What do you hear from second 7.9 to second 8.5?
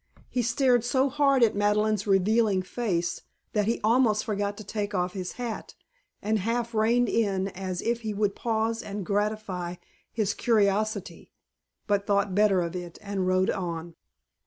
he would